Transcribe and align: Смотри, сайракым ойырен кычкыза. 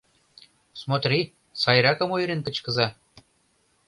Смотри, 0.81 1.19
сайракым 1.61 2.09
ойырен 2.15 2.41
кычкыза. 2.45 2.87